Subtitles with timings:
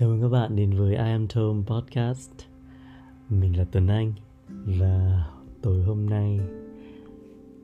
[0.00, 2.30] Chào mừng các bạn đến với I Am Tom Podcast.
[3.28, 4.12] Mình là Tuấn Anh
[4.48, 5.24] Và
[5.62, 6.40] tối hôm nay,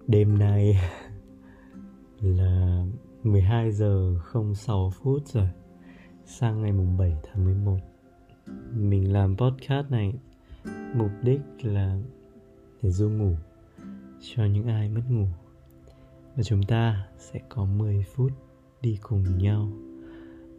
[0.06, 0.78] Đêm nay
[2.20, 2.84] Là
[3.22, 4.14] 12 giờ
[4.54, 5.48] 06 phút rồi.
[6.24, 7.78] Sang ngày mùng 7 tháng 11
[8.72, 10.12] Mình làm podcast này,
[10.94, 11.98] Mục đích là
[12.82, 13.34] Để du ngủ
[14.20, 15.26] Cho những ai mất ngủ.
[16.36, 18.32] Và chúng ta sẽ có 10 phút
[18.82, 19.68] Đi cùng nhau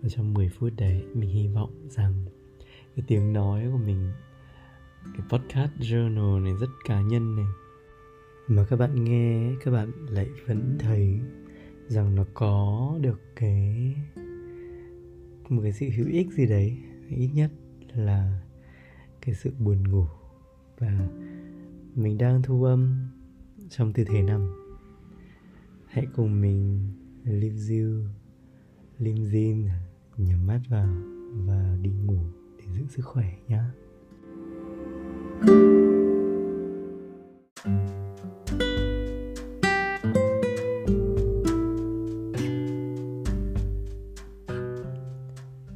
[0.08, 2.26] và trong 10 phút đấy, mình hy vọng rằng
[2.96, 4.12] cái tiếng nói của mình,
[5.04, 7.46] cái podcast journal này rất cá nhân này,
[8.48, 11.20] mà các bạn nghe, các bạn lại vẫn thấy
[11.88, 13.96] rằng nó có được cái,
[15.50, 16.78] một cái sự hữu ích gì đấy.
[17.10, 17.52] Ít nhất
[17.96, 18.42] là
[19.22, 20.06] cái sự buồn ngủ.
[20.80, 21.08] Và
[21.96, 23.10] mình đang thu âm
[23.70, 24.52] trong tư thế nằm.
[25.86, 26.80] Hãy cùng mình
[27.24, 28.04] live you
[29.00, 29.70] lim
[30.18, 30.88] nhắm mắt vào
[31.46, 32.20] và đi ngủ
[32.58, 33.62] để giữ sức khỏe nhé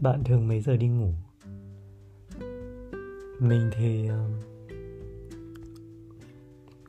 [0.01, 1.13] bạn thường mấy giờ đi ngủ?
[3.39, 4.29] Mình thì ờ,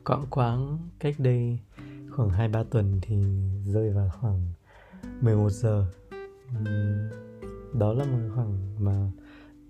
[0.03, 1.59] quãng quãng cách đây
[2.09, 3.15] khoảng hai ba tuần thì
[3.65, 4.53] rơi vào khoảng
[5.21, 5.85] 11 giờ
[7.79, 9.11] đó là một khoảng mà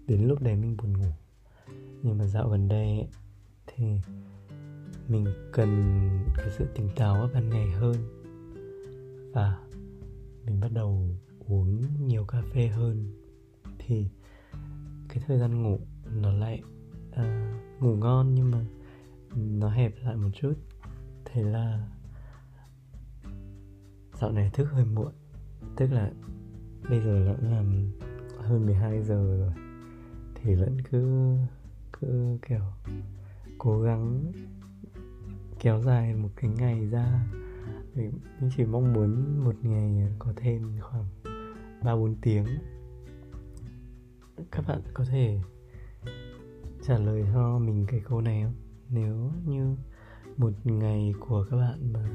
[0.07, 1.11] đến lúc đấy mình buồn ngủ.
[2.03, 3.07] Nhưng mà dạo gần đây
[3.67, 3.85] thì
[5.07, 7.95] mình cần cái sự tỉnh táo vào ban ngày hơn.
[9.33, 9.57] Và
[10.45, 11.07] mình bắt đầu
[11.47, 13.13] uống nhiều cà phê hơn.
[13.77, 14.07] Thì
[15.09, 15.79] cái thời gian ngủ
[16.15, 16.61] nó lại
[17.11, 18.65] uh, ngủ ngon nhưng mà
[19.35, 20.53] nó hẹp lại một chút.
[21.25, 21.87] Thế là
[24.21, 25.11] dạo này thức hơi muộn.
[25.77, 26.11] Tức là
[26.89, 27.91] bây giờ lẫn làm
[28.37, 29.53] hơn 12 giờ rồi,
[30.35, 31.33] thì vẫn cứ
[31.99, 32.63] cứ kiểu
[33.57, 34.31] cố gắng
[35.59, 37.25] kéo dài một cái ngày ra.
[37.95, 38.11] Mình
[38.57, 41.05] chỉ mong muốn một ngày có thêm khoảng
[41.83, 42.45] ba bốn tiếng.
[44.51, 45.39] Các bạn có thể
[46.81, 48.53] trả lời cho mình cái câu này không?
[48.89, 49.75] Nếu như
[50.37, 52.09] một ngày của các bạn mà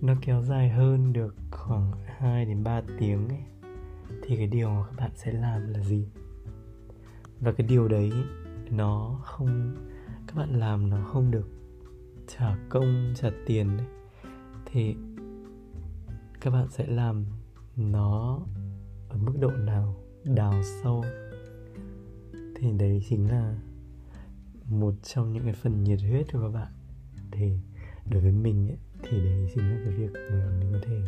[0.00, 3.42] nó kéo dài hơn được khoảng 2 đến 3 tiếng ấy
[4.22, 6.08] thì cái điều mà các bạn sẽ làm là gì?
[7.40, 8.12] Và cái điều đấy
[8.70, 9.76] nó không
[10.26, 11.48] các bạn làm nó không được
[12.26, 13.86] trả công trả tiền ấy,
[14.66, 14.96] thì
[16.40, 17.24] các bạn sẽ làm
[17.76, 18.40] nó
[19.08, 19.96] ở mức độ nào?
[20.24, 21.04] Đào sâu.
[22.56, 23.54] Thì đấy chính là
[24.68, 26.72] một trong những cái phần nhiệt huyết của các bạn.
[27.30, 27.58] Thì
[28.10, 31.00] đối với mình ấy, thì đấy chính là cái việc mà mình có thể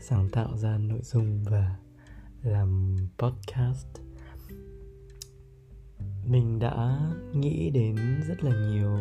[0.00, 1.76] sáng tạo ra nội dung và
[2.42, 3.86] làm podcast.
[6.24, 7.96] Mình đã nghĩ đến
[8.28, 8.96] rất là nhiều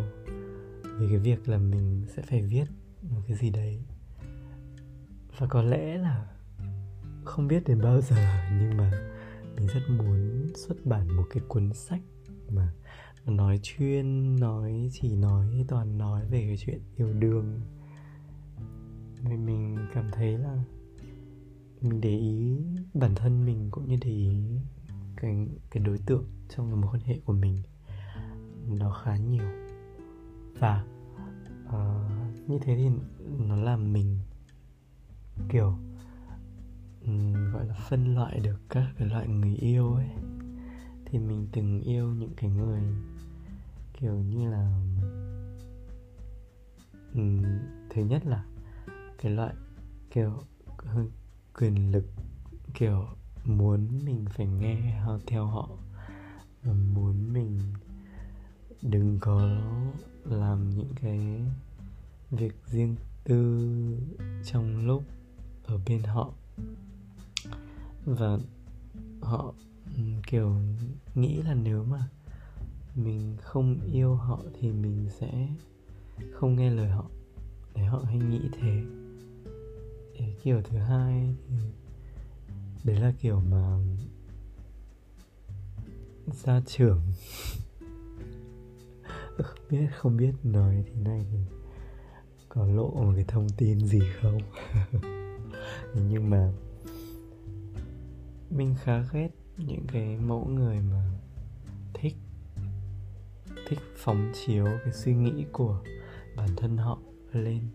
[0.84, 2.66] về cái việc là mình sẽ phải viết
[3.02, 3.84] một cái gì đấy.
[5.38, 6.28] Và có lẽ là
[7.26, 8.16] không biết đến bao giờ,
[8.60, 8.92] nhưng mà
[9.56, 12.02] mình rất muốn xuất bản một cái cuốn sách
[12.50, 12.74] mà
[13.26, 17.62] nói chuyên, nói chỉ nói, toàn nói về cái chuyện yêu đương.
[19.22, 20.64] Vì mình cảm thấy là
[21.82, 22.58] mình để ý
[22.94, 24.60] bản thân mình cũng như để ý
[25.16, 27.58] cái cái đối tượng trong một mối quan hệ của mình
[28.68, 29.46] nó khá nhiều.
[30.60, 30.86] Và
[31.68, 32.90] uh, như thế thì
[33.38, 34.20] nó làm mình
[35.50, 35.78] kiểu
[37.06, 40.10] um, gọi là phân loại được các cái loại người yêu ấy.
[41.06, 42.82] Thì mình từng yêu những cái người
[43.94, 44.72] kiểu như là
[47.14, 47.44] um,
[47.90, 48.46] thứ nhất là
[49.18, 49.54] cái loại
[50.12, 50.40] kiểu
[51.58, 52.06] quyền lực,
[52.74, 53.06] kiểu,
[53.46, 55.70] muốn mình phải nghe họ, theo họ
[56.64, 57.60] và muốn mình
[58.82, 59.50] đừng có
[60.24, 61.20] làm những cái
[62.32, 63.70] việc riêng tư
[64.46, 65.04] trong lúc
[65.64, 66.34] ở bên họ.
[68.06, 68.38] Và
[69.22, 69.54] họ,
[70.28, 70.56] kiểu,
[71.16, 72.08] nghĩ là nếu mà
[72.96, 75.48] mình không yêu họ thì mình sẽ
[76.34, 77.06] không nghe lời họ,
[77.76, 78.84] để họ hay nghĩ thế
[80.18, 81.56] cái kiểu thứ hai thì
[82.84, 83.78] đấy là kiểu mà
[86.28, 87.02] gia trưởng
[89.38, 91.38] không biết không biết nói thế này thì
[92.50, 94.38] có lộ một cái thông tin gì không?
[96.10, 96.52] Nhưng mà
[98.50, 101.04] mình khá ghét những cái mẫu người mà
[101.94, 102.16] thích
[103.68, 105.84] thích phóng chiếu cái suy nghĩ của
[106.36, 107.00] bản thân họ
[107.32, 107.70] lên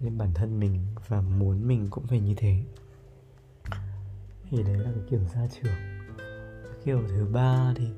[0.00, 2.62] lên bản thân mình và muốn mình cũng phải như thế.
[4.50, 5.74] Thì đấy là cái kiểu gia trưởng.
[6.84, 7.88] Kiểu thứ ba thì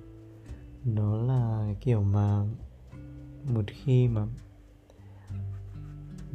[0.85, 2.45] nó là cái kiểu mà
[3.45, 4.27] một khi mà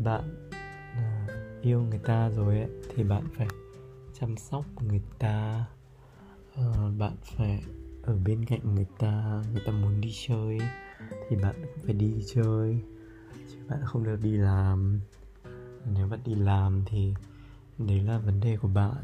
[0.04, 0.50] bạn
[0.92, 1.28] à,
[1.62, 3.48] yêu người ta rồi ấy thì bạn phải
[4.20, 5.66] chăm sóc người ta
[6.60, 7.64] uh, bạn phải
[8.04, 10.60] ở bên cạnh người ta người ta muốn đi chơi
[11.30, 12.82] thì bạn cũng phải đi chơi
[13.52, 15.00] chứ bạn không được đi làm
[15.96, 17.14] nếu bạn đi làm thì
[17.78, 19.04] đấy là vấn đề của bạn.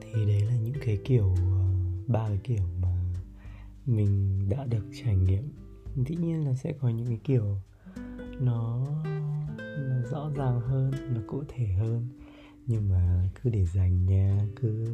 [0.00, 1.64] Thì đấy là những cái kiểu ờ,
[2.06, 2.88] ba cái kiểu mà
[3.86, 5.52] mình đã được trải nghiệm.
[5.96, 7.58] Dĩ nhiên là sẽ có những cái kiểu
[8.40, 8.86] nó
[9.58, 12.08] nó rõ ràng hơn, nó cụ thể hơn.
[12.66, 14.86] Nhưng mà cứ để dành nha, cứ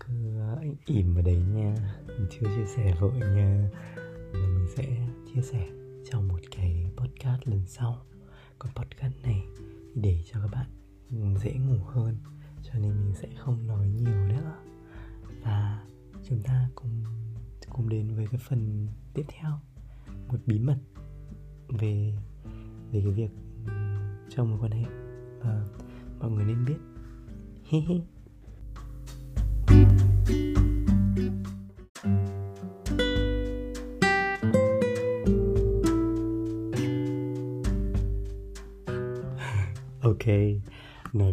[0.00, 1.74] cứ ờ, ỉm vào đấy nha.
[2.06, 3.70] Mình chưa chia sẻ vội nha.
[4.32, 4.84] Và mình sẽ
[5.34, 5.66] chia sẻ
[6.10, 8.02] trong một cái podcast lần sau
[8.58, 9.42] còn podcast này
[9.94, 10.66] để cho các bạn
[11.42, 12.16] dễ ngủ hơn,
[12.62, 14.54] cho nên mình sẽ không nói nhiều nữa.
[15.42, 15.84] Và
[16.28, 17.04] chúng ta cùng
[17.68, 19.50] cùng đến với cái phần tiếp theo,
[20.28, 20.78] một bí mật
[21.68, 22.14] về
[22.92, 23.30] về cái việc
[23.66, 23.72] ừ,
[24.30, 24.84] trong mối quan hệ.
[25.40, 25.66] Và
[26.18, 26.78] mọi người nên biết.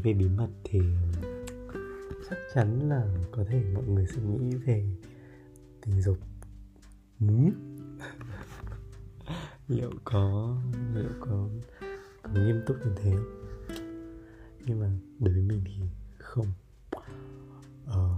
[0.03, 0.79] Về bí mật thì
[1.73, 1.79] ừ,
[2.29, 4.85] chắc chắn là có thể mọi người sẽ nghĩ về
[5.81, 6.17] tình dục.
[7.19, 7.27] Ừ.
[9.67, 10.57] liệu có
[10.93, 11.49] liệu có
[12.21, 13.13] có nghiêm túc như thế?
[14.65, 14.89] Nhưng mà
[15.19, 15.73] đối với mình thì
[16.17, 16.47] không.
[17.85, 18.09] Ờ,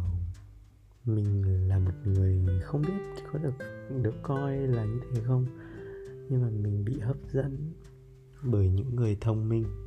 [1.05, 3.53] mình là một người không biết có được
[4.01, 5.45] được coi là như thế không?
[6.29, 7.71] Nhưng mà mình bị hấp dẫn
[8.43, 9.84] bởi những người thông minh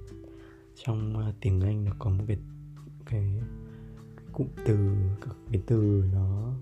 [0.85, 2.37] trong ờ, tiếng anh nó có một cái
[3.07, 3.25] cái,
[4.17, 4.97] cái cụm từ
[5.53, 6.53] cái từ nó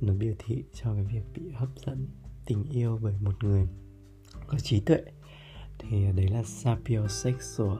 [0.00, 2.06] nó biểu thị cho cái việc bị hấp dẫn
[2.46, 3.68] tình yêu bởi một người
[4.46, 5.02] có trí tuệ.
[5.78, 7.78] Thì đấy là sapiosexual.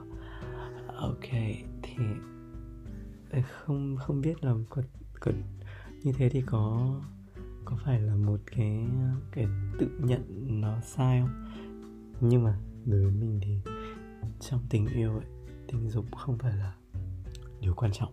[0.87, 1.31] Ok
[1.83, 1.95] thì
[3.31, 4.83] ờ, không không biết là có,
[5.21, 5.33] có
[6.03, 6.95] như thế thì có
[7.65, 8.87] có phải là một cái
[9.33, 9.47] cái
[9.79, 10.21] tự nhận
[10.61, 11.47] nó sai không?
[12.21, 13.59] Nhưng mà đối với mình thì
[14.41, 15.34] trong tình yêu ấy
[15.75, 16.77] tình dục không phải là
[17.61, 18.13] điều quan trọng.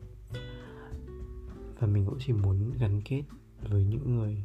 [1.80, 3.24] Và mình cũng chỉ muốn gắn kết
[3.70, 4.44] với những người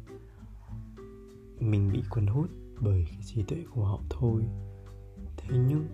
[1.59, 2.49] mình bị cuốn hút
[2.79, 4.43] bởi cái trí tuệ của họ thôi.
[5.37, 5.87] Thế nhưng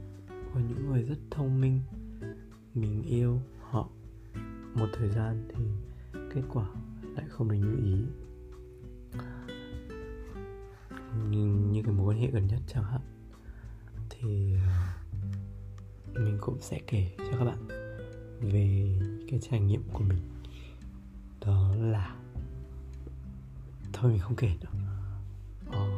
[0.54, 1.80] có những người rất thông minh
[2.74, 3.90] mình yêu họ
[4.74, 5.64] một thời gian thì
[6.34, 6.68] kết quả
[7.16, 8.06] lại không được như ý.
[11.30, 13.02] Như, như cái mối quan hệ gần nhất chẳng hạn
[16.45, 17.68] cũng sẽ kể cho các bạn
[18.42, 18.98] về
[19.30, 20.18] cái trải nghiệm của mình
[21.45, 22.16] đó là
[23.94, 24.69] thôi mình không kể nữa
[25.66, 25.90] ờ,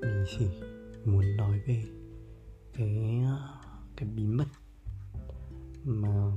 [0.00, 0.46] mình chỉ
[1.04, 1.84] muốn nói về
[2.72, 3.22] cái
[3.96, 4.48] cái bí mật
[5.84, 6.32] mà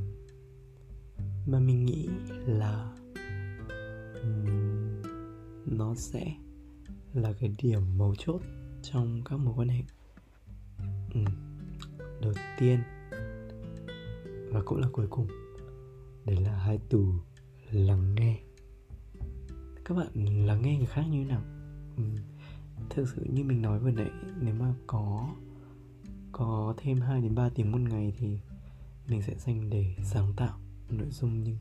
[1.48, 2.10] mà mình nghĩ
[2.46, 2.94] là
[5.66, 6.34] nó sẽ
[7.14, 8.42] là cái điểm mấu chốt
[8.82, 9.84] trong các mối quan hệ
[11.14, 11.22] ừ.
[12.22, 12.80] đầu tiên
[14.52, 15.28] và cũng là cuối cùng.
[16.26, 17.06] Đấy là hai từ
[17.72, 18.40] lắng nghe.
[19.86, 21.42] Các bạn lắng nghe người khác như thế nào?
[21.98, 22.04] Ừ.
[22.90, 24.12] thực sự như mình nói vừa nãy,
[24.42, 25.30] nếu mà có
[26.32, 28.40] có thêm 2 đến 3 tiếng một ngày thì
[29.08, 31.44] mình sẽ dành để sáng tạo nội dung.
[31.44, 31.58] Nhưng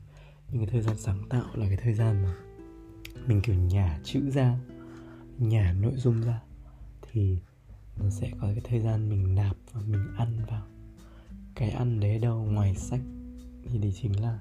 [0.51, 2.35] nhưng cái thời gian sáng tạo là cái thời gian mà
[3.27, 4.57] mình kiểu nhả chữ ra,
[5.37, 6.41] nhả nội dung ra
[7.01, 7.37] thì
[7.97, 10.63] nó sẽ có cái thời gian mình nạp và mình ăn vào
[11.57, 13.01] cái ăn đấy đâu ngoài sách
[13.63, 14.39] thì đấy chính là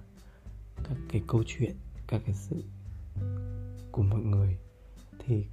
[0.84, 2.62] các cái câu chuyện, các cái sự
[3.92, 4.58] của mọi người.
[5.18, 5.44] Thì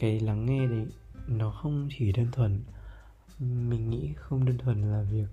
[0.00, 0.86] cái lắng nghe đấy
[1.28, 2.60] nó không chỉ đơn thuần,
[3.38, 5.26] mình nghĩ không đơn thuần là việc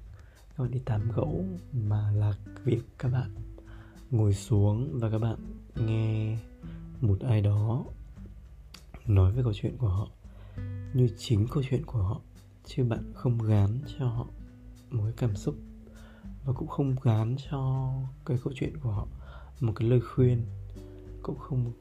[0.57, 3.31] các bạn đi tán gẫu mà là việc các bạn
[4.11, 5.37] ngồi xuống và các bạn
[5.75, 6.37] nghe
[7.01, 7.85] một ai đó
[9.07, 10.07] nói về câu chuyện của họ.
[10.93, 12.21] Như chính câu chuyện của họ,
[12.65, 14.27] chứ bạn không gán cho họ
[14.89, 15.55] một cái cảm xúc
[16.45, 17.91] và cũng không gán cho
[18.25, 19.07] cái câu chuyện của họ.
[19.59, 20.41] Một cái lời khuyên,
[21.23, 21.71] cũng không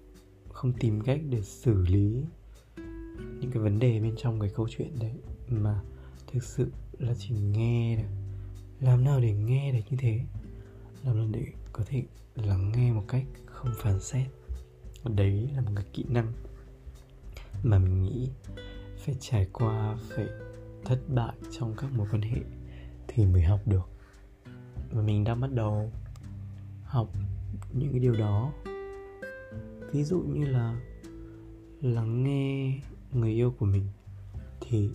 [0.52, 2.25] không tìm cách để xử lý
[3.16, 5.14] những cái vấn đề bên trong cái câu chuyện đấy,
[5.49, 5.80] mà
[6.32, 8.08] thực sự là chỉ nghe được,
[8.80, 10.20] làm nào để nghe được như thế?
[11.04, 12.02] Làm nào để có thể
[12.34, 14.26] lắng nghe một cách không phán xét?
[15.04, 16.32] Đấy là một cái kỹ năng
[17.62, 18.28] mà mình nghĩ
[18.96, 20.26] phải trải qua, phải
[20.84, 22.40] thất bại trong các mối quan hệ
[23.08, 23.88] thì mới học được.
[24.90, 25.92] Và mình đã bắt đầu
[26.84, 27.08] học
[27.73, 28.52] những cái điều đó.
[29.92, 30.76] Ví dụ như là
[31.80, 32.80] lắng nghe
[33.12, 33.87] người yêu của mình
[34.61, 34.90] thì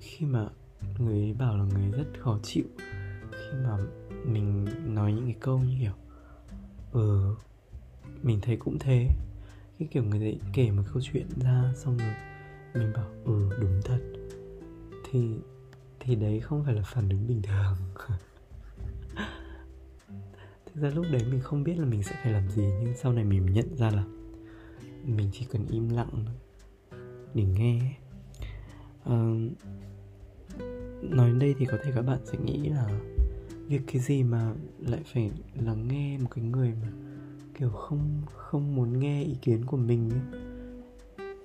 [0.00, 0.48] khi mà
[0.98, 2.64] người ấy bảo là người ấy rất khó chịu
[3.30, 3.78] khi mà
[4.24, 5.92] mình nói những cái câu như kiểu
[6.92, 7.36] ừ
[8.22, 9.08] mình thấy cũng thế.
[9.78, 12.14] Cái kiểu người ấy kể một câu chuyện ra xong rồi
[12.74, 14.00] mình bảo ừ đúng thật.
[15.10, 15.34] Thì
[16.00, 17.76] thì đấy không phải là phản ứng bình thường.
[20.66, 23.12] Thực ra lúc đấy mình không biết là mình sẽ phải làm gì nhưng sau
[23.12, 24.04] này mình nhận ra là
[25.04, 26.24] mình chỉ cần im lặng
[27.34, 27.96] để nghe.
[29.04, 29.16] À,
[31.02, 33.00] nói đến đây thì có thể các bạn sẽ nghĩ là
[33.66, 36.88] việc cái gì mà lại phải lắng nghe một cái người mà
[37.54, 40.40] kiểu không không muốn nghe ý kiến của mình ấy.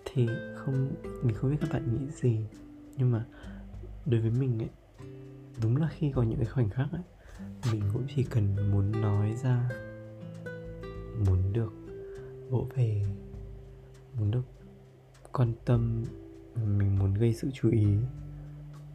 [0.06, 0.92] Thì không
[1.24, 2.40] mình không biết các bạn nghĩ gì.
[2.98, 3.26] Nhưng mà
[4.06, 4.70] đối với mình ấy,
[5.62, 7.02] đúng là khi có những cái khoảnh khắc ấy,
[7.72, 9.70] mình cũng chỉ cần muốn nói ra,
[11.26, 11.74] muốn được
[12.50, 13.06] vỗ về,
[14.20, 14.46] muốn được
[15.32, 16.04] quan tâm,
[16.56, 17.88] mình muốn gây sự chú ý.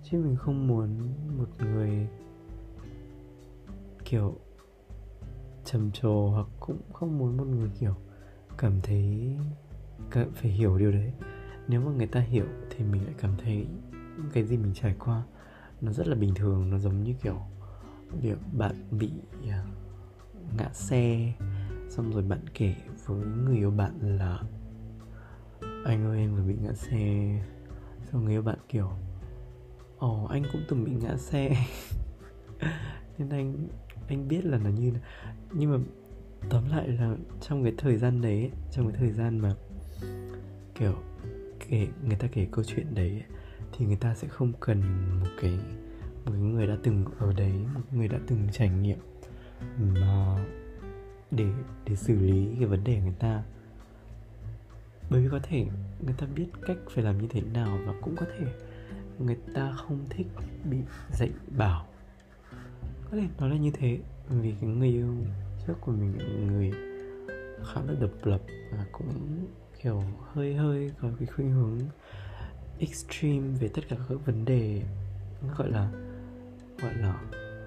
[0.04, 0.98] Chứ mình không muốn
[1.38, 2.08] một người
[4.04, 4.36] kiểu
[5.64, 7.94] trầm trồ hoặc cũng không muốn một người kiểu
[8.58, 9.36] cảm thấy
[10.34, 11.12] phải hiểu điều đấy.
[11.68, 13.66] Nếu mà người ta hiểu thì mình lại cảm thấy
[14.32, 15.22] cái gì mình trải qua,
[15.80, 17.36] nó rất là bình thường, nó giống như kiểu
[18.22, 19.10] việc bạn bị
[19.48, 19.64] à,
[20.58, 21.32] ngã xe,
[21.88, 22.74] xong rồi bạn kể
[23.06, 24.42] với người yêu bạn là
[25.84, 27.40] anh ơi, em vừa bị ngã xe.
[28.12, 28.90] Xong người yêu bạn kiểu
[29.98, 31.50] ồ, anh cũng từng bị ngã xe.
[33.18, 33.68] Nên anh
[34.08, 34.92] anh biết là nó như
[35.52, 35.78] nhưng mà
[36.50, 39.54] tóm lại là trong cái thời gian đấy, trong cái thời gian mà
[40.74, 40.94] kiểu
[41.68, 43.22] kể, người ta kể câu chuyện đấy
[43.72, 44.82] thì người ta sẽ không cần
[45.20, 45.58] một cái
[46.24, 48.98] một cái người đã từng ở đấy, một người đã từng trải nghiệm
[49.78, 50.44] mà
[51.30, 51.46] để
[51.84, 53.42] để xử lý cái vấn đề người ta.
[55.10, 55.66] Bởi vì có thể
[56.04, 58.46] người ta biết cách phải làm như thế nào và cũng có thể
[59.18, 60.26] người ta không thích
[60.70, 60.76] bị
[61.12, 61.86] dạy bảo.
[63.10, 63.98] Có thể nói là như thế,
[64.28, 65.14] vì cái người yêu
[65.66, 66.72] trước của mình là người
[67.64, 68.40] khá là độc lập
[68.72, 69.46] và cũng
[69.82, 71.78] kiểu hơi hơi có cái khuynh hướng
[72.80, 74.82] extreme về tất cả các vấn đề
[75.56, 75.90] gọi là
[76.82, 77.20] gọi là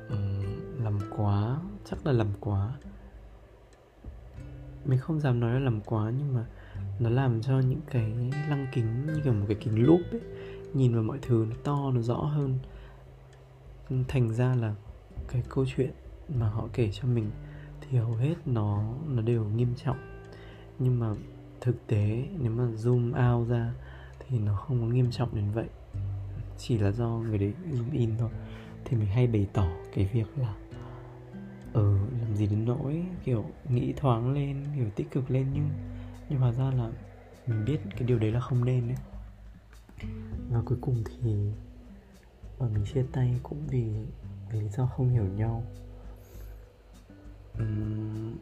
[0.09, 2.73] um, làm quá chắc là làm quá.
[4.85, 6.45] Mình không dám nói là làm quá nhưng mà
[6.99, 8.11] nó làm cho những cái
[8.49, 10.21] lăng kính như kiểu một cái kính lúp ấy
[10.73, 12.59] nhìn vào mọi thứ nó to nó rõ hơn.
[14.07, 14.75] Thành ra là
[15.27, 15.91] cái câu chuyện
[16.39, 17.31] mà họ kể cho mình
[17.81, 19.97] thì hầu hết nó nó đều nghiêm trọng.
[20.79, 21.13] Nhưng mà
[21.61, 23.73] thực tế nếu mà zoom out ra
[24.33, 25.67] thì nó không có nghiêm trọng đến vậy.
[26.57, 28.29] Chỉ là do người đấy in, in thôi.
[28.85, 30.55] Thì mình hay bày tỏ cái việc là
[31.73, 35.69] ừ làm gì đến nỗi kiểu nghĩ thoáng lên kiểu tích cực lên nhưng
[36.29, 36.91] nhưng hóa ra là
[37.47, 38.97] mình biết cái điều đấy là không nên đấy.
[40.49, 41.51] Và cuối cùng thì
[42.59, 43.85] bọn mình chia tay cũng vì
[44.51, 45.63] vì lý do không hiểu nhau.
[47.61, 48.37] Uhm,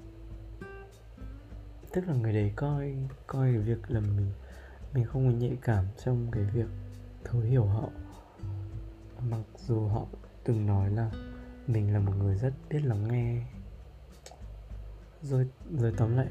[1.94, 2.96] tức là người đấy coi
[3.28, 4.32] coi cái việc là mình
[4.94, 6.68] mình không có nhạy cảm trong cái việc
[7.24, 7.90] thấu hiểu họ.
[9.30, 10.06] Mặc dù họ
[10.44, 11.12] từng nói là
[11.68, 13.42] mình là một người rất biết lắng nghe.
[15.22, 16.28] Rồi rồi tóm lại,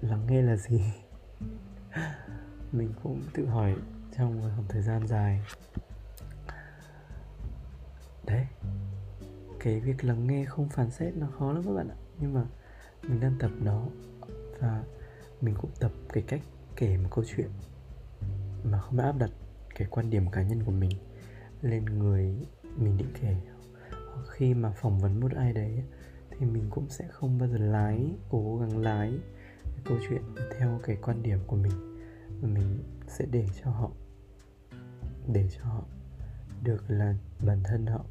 [0.00, 0.82] lắng nghe là gì?
[2.72, 3.76] Mình cũng tự hỏi
[4.16, 5.40] trong một khoảng thời gian dài.
[8.26, 8.46] Đấy,
[9.60, 11.96] cái việc lắng nghe không phán xét nó khó lắm các bạn ạ.
[12.20, 12.44] Nhưng mà
[13.02, 13.86] mình đang tập nó
[14.60, 14.82] và
[15.40, 16.40] mình cũng tập cái cách
[16.76, 17.50] kể một câu chuyện
[18.64, 19.30] mà không áp đặt
[19.74, 20.90] cái quan điểm cá nhân của mình
[21.62, 22.34] lên người
[22.76, 23.36] mình định kể.
[24.30, 25.82] Khi mà phỏng vấn một ai đấy
[26.30, 29.12] thì mình cũng sẽ không bao giờ lái, cố gắng lái
[29.64, 30.22] cái câu chuyện
[30.58, 31.98] theo cái quan điểm của mình.
[32.40, 33.90] Và mình sẽ để cho họ,
[35.32, 35.84] để cho họ
[36.62, 37.14] được là
[37.46, 38.04] bản thân họ,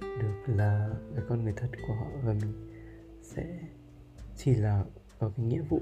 [0.00, 2.06] được là cái con người thật của họ.
[2.22, 2.70] Và mình
[3.22, 3.58] sẽ
[4.36, 4.84] chỉ là
[5.18, 5.80] có cái nghĩa vụ,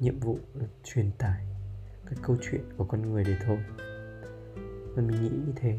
[0.00, 1.46] nhiệm vụ là truyền tải
[2.06, 3.58] cái câu chuyện của con người đấy thôi.
[4.94, 5.78] Và mình nghĩ như thế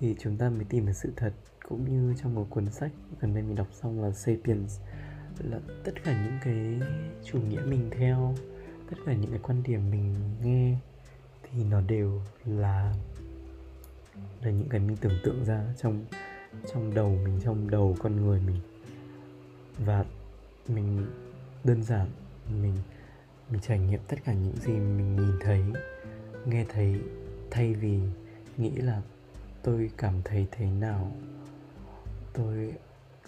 [0.00, 1.32] thì chúng ta mới tìm được sự thật,
[1.68, 4.80] cũng như trong một cuốn sách gần đây mình đọc xong là Sapiens,
[5.38, 6.88] là tất cả những cái
[7.24, 8.34] chủ nghĩa mình theo,
[8.90, 10.78] tất cả những cái quan điểm mình nghe
[11.42, 12.94] thì nó đều là
[14.42, 16.04] là những cái mình tưởng tượng ra trong
[16.72, 18.60] trong đầu mình, trong đầu con người mình.
[19.78, 20.04] Và
[20.68, 21.06] mình
[21.64, 22.08] đơn giản
[22.62, 22.74] mình
[23.50, 25.62] mình trải nghiệm tất cả những gì mình nhìn thấy,
[26.46, 27.00] nghe thấy,
[27.50, 28.00] thay vì
[28.56, 29.02] nghĩ là
[29.62, 31.16] tôi cảm thấy thế nào.
[32.32, 32.74] Tôi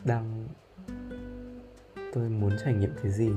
[0.04, 0.48] đang,
[2.12, 3.30] tôi muốn trải nghiệm cái gì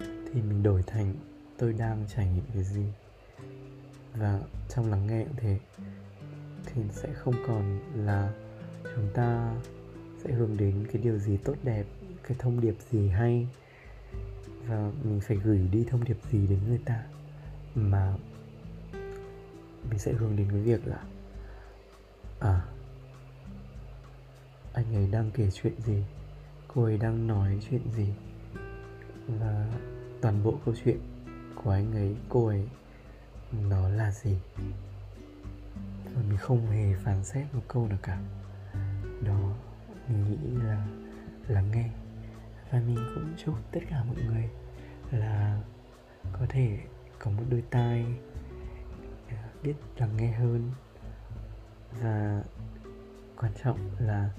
[0.00, 1.14] thì mình đổi thành
[1.58, 2.84] tôi đang trải nghiệm cái gì.
[4.14, 5.58] Và trong lắng nghe cũng thế,
[6.66, 8.32] thì sẽ không còn là
[8.94, 9.54] chúng ta
[10.24, 11.84] sẽ hướng đến cái điều gì tốt đẹp,
[12.22, 13.48] cái thông điệp gì hay
[14.66, 17.02] và mình phải gửi đi thông điệp gì đến người ta
[17.74, 18.14] mà
[19.90, 21.04] mình sẽ hướng đến cái việc là
[22.40, 22.64] à
[24.74, 26.04] anh ấy đang kể chuyện gì,
[26.68, 28.08] cô ấy đang nói chuyện gì
[29.28, 29.66] và
[30.20, 30.98] toàn bộ câu chuyện
[31.54, 32.68] của anh ấy, cô ấy,
[33.68, 34.36] nó là gì.
[36.04, 38.18] Và mình không hề phán xét một câu nào cả.
[39.24, 39.54] Đó,
[40.08, 40.86] mình nghĩ là
[41.48, 41.90] lắng nghe
[42.74, 44.50] và mình cũng chúc tất cả mọi người
[45.10, 45.60] là
[46.32, 46.78] có thể
[47.18, 48.06] có một đôi tai
[49.28, 50.70] à, biết lắng nghe hơn.
[52.00, 52.42] Và
[53.36, 54.30] quan trọng là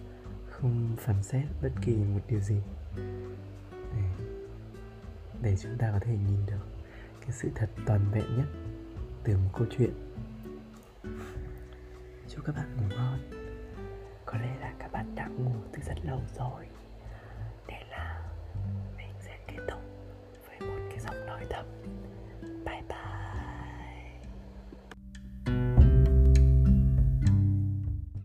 [0.50, 2.62] không phán xét bất kỳ một điều gì
[3.74, 4.26] để,
[5.42, 6.68] để chúng ta có thể nhìn được
[7.22, 8.48] cái sự thật toàn vẹn nhất
[9.24, 9.94] từ một câu chuyện.
[12.30, 13.20] Chúc các bạn ngủ ngon.
[14.26, 16.75] Có lẽ là các bạn đã ngủ từ rất lâu rồi.